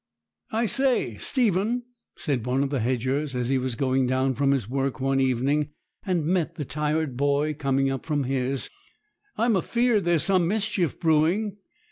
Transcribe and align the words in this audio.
'I 0.51 0.65
say, 0.65 1.15
Stephen,' 1.17 1.83
said 2.17 2.43
one 2.47 2.63
of 2.63 2.71
the 2.71 2.79
hedgers, 2.79 3.35
as 3.35 3.49
he 3.49 3.59
was 3.59 3.75
going 3.75 4.07
down 4.07 4.33
from 4.33 4.49
his 4.49 4.67
work 4.67 4.99
one 4.99 5.19
evening, 5.19 5.69
and 6.07 6.25
met 6.25 6.55
the 6.55 6.65
tired 6.65 7.15
boy 7.15 7.53
coming 7.53 7.91
up 7.91 8.03
from 8.03 8.23
his, 8.23 8.67
'I'm 9.37 9.55
afeared 9.55 10.05
there's 10.05 10.23
some 10.23 10.47
mischief 10.47 10.99
brewing. 10.99 11.57